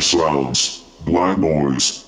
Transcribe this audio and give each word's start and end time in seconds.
Sounds, 0.00 0.84
Black 1.04 1.38
Noise, 1.38 2.04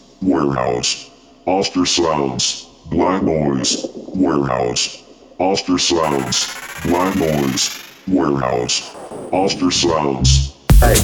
Warehouse. 4.13 5.03
Oster 5.39 5.79
Sounds, 5.79 6.55
Black 6.85 7.17
Noise, 7.17 7.83
Warehouse. 8.07 8.95
Oster 9.33 9.71
Sounds. 9.71 10.55
Hey. 10.79 10.95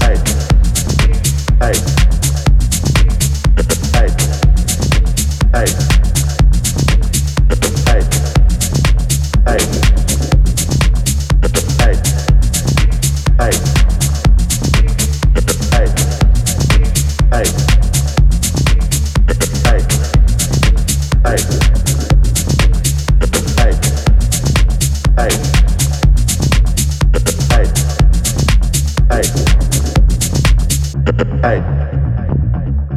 Hey. 0.00 0.16
Hey. 1.60 1.72
Hey. 1.72 2.05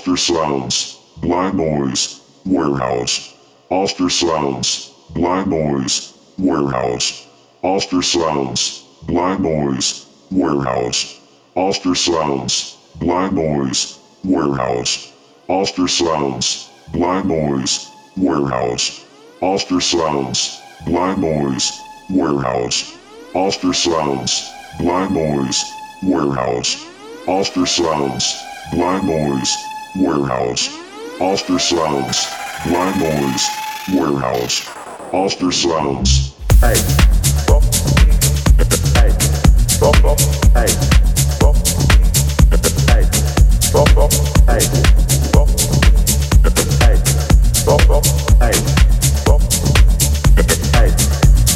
Oster 0.00 0.16
Sounds, 0.16 0.98
Black 1.18 1.52
Noise, 1.52 2.22
Warehouse. 2.46 3.34
Oster 3.68 4.08
Sounds, 4.08 4.94
Black 5.10 5.46
Noise, 5.46 6.14
Warehouse. 6.38 7.26
Oster 7.62 8.00
Sounds, 8.00 8.82
Black 9.02 9.38
Noise, 9.40 10.06
Warehouse. 10.30 11.20
Oster 11.54 11.94
Sounds, 11.94 12.78
Black 12.96 13.30
Noise, 13.34 13.98
Warehouse. 14.24 15.12
Oster 15.50 15.86
Sounds, 15.86 16.70
Black 16.94 17.26
Noise, 17.26 17.86
Warehouse. 18.16 19.04
Oster 19.42 19.82
Sounds, 19.82 20.62
Black 20.86 21.18
Noise, 21.18 21.78
Warehouse. 22.08 22.96
Oster 23.34 23.74
Sounds, 23.74 24.50
Black 24.78 25.10
Noise, 25.10 25.62
Warehouse. 26.02 26.86
Oster 27.28 27.66
Sounds, 27.66 28.34
Black 28.72 29.02
Noise, 29.02 29.52
Warehouse. 29.96 30.68
Oster 31.20 31.58
Sounds, 31.58 32.26
Black 32.66 32.96
Noise, 32.96 33.48
Warehouse. 33.92 34.68
Oster 35.12 35.50
Sounds. 35.50 36.34
Hey. 36.60 36.76
Hey. 38.94 39.10
Hey. 39.10 39.10
Hey. 40.54 40.70
Hey. 42.84 43.04
Hey. 44.46 44.62
Hey. 44.62 44.64
Hey. 46.78 47.00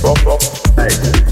Bop. 0.03 0.42
Hey. 0.77 1.24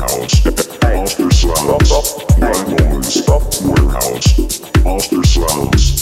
warehouse, 0.00 0.46
after 0.46 1.30
silence, 1.30 1.90
one 2.32 2.70
moment, 2.70 3.04
stop. 3.04 3.42
warehouse, 3.64 4.60
after 4.86 5.22
silence. 5.24 5.99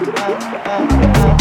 Ah, 0.00 0.38
ah, 0.64 0.86
ah, 0.90 1.12
ah. 1.26 1.37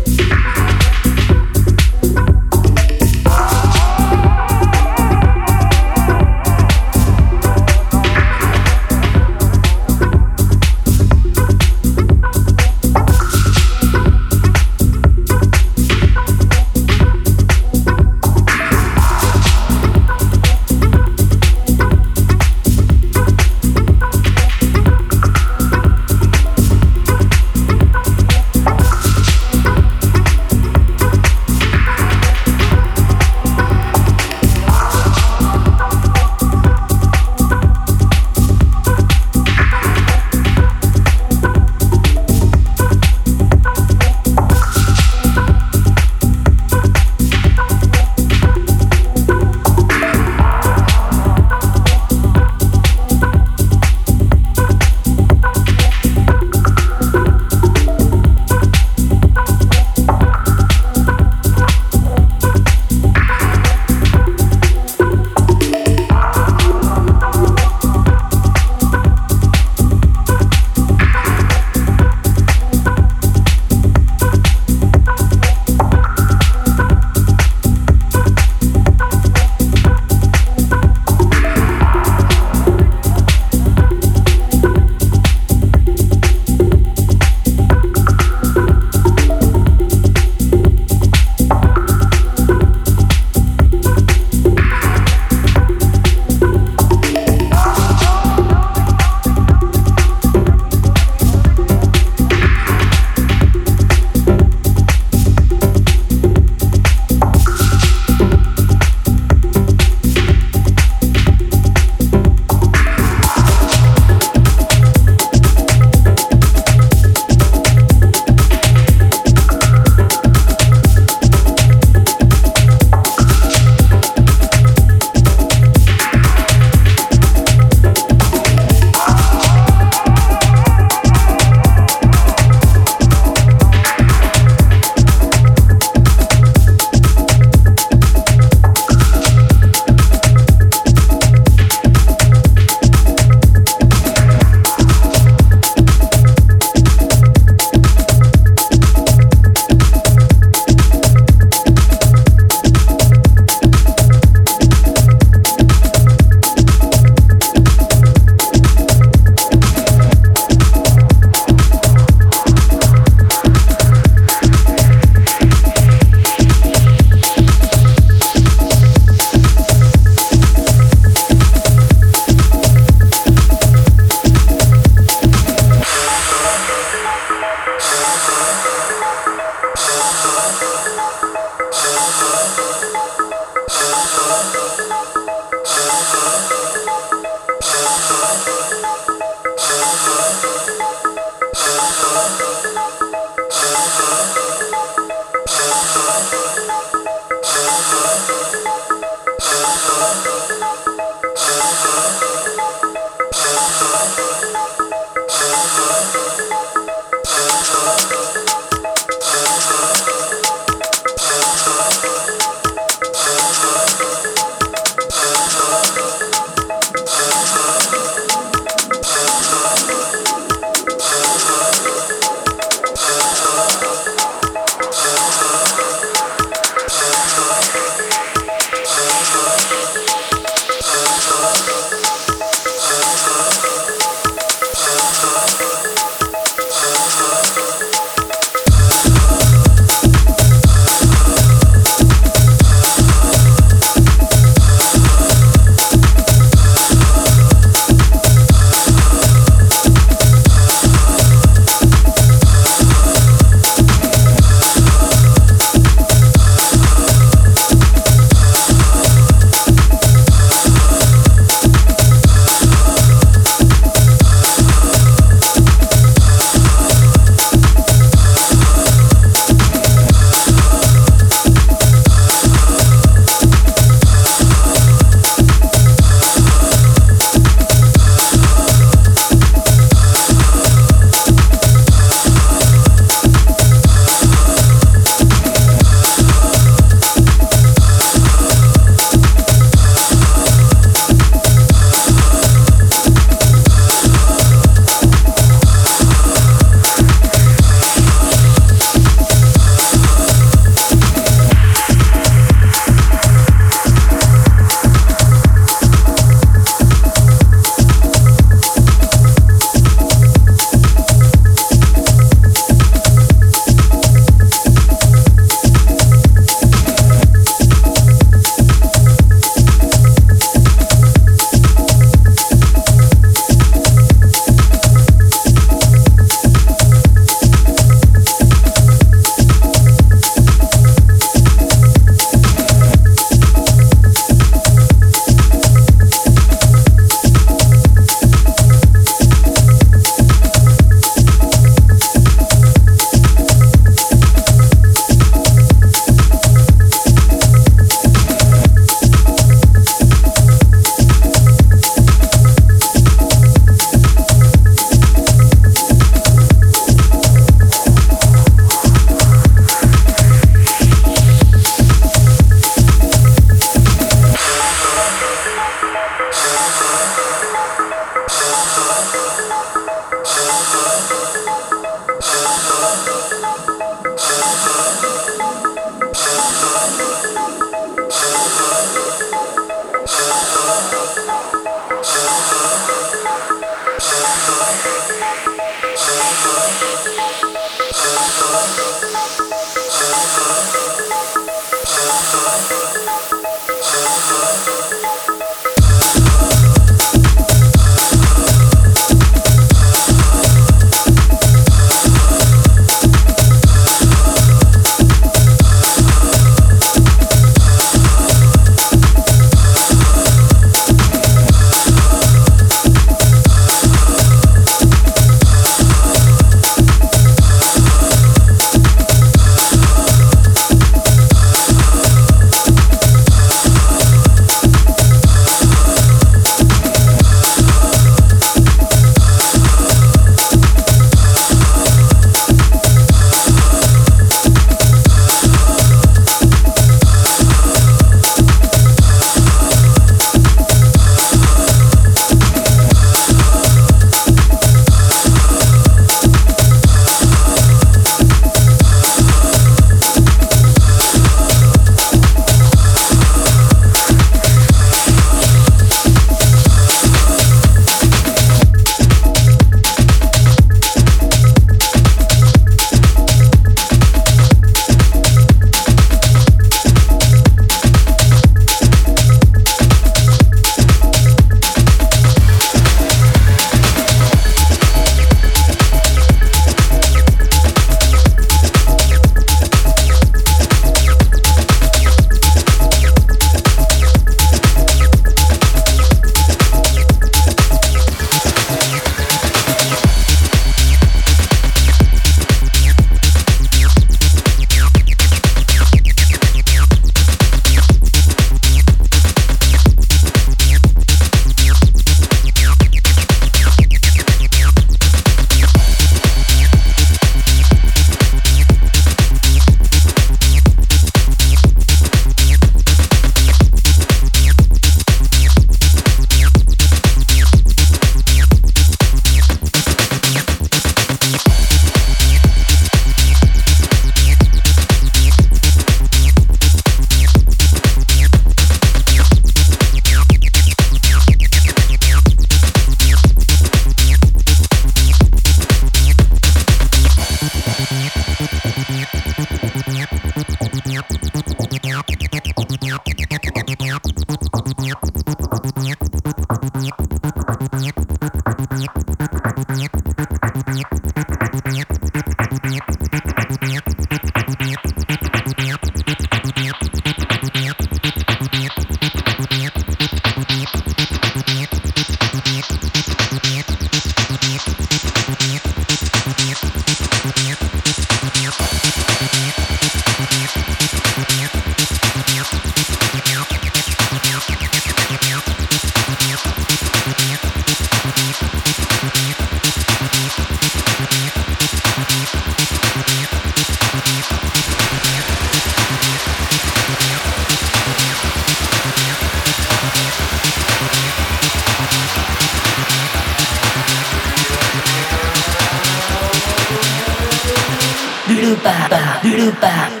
you 599.41 599.51
back. 599.53 600.00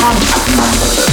Physical 0.00 0.54
contact. 0.54 1.09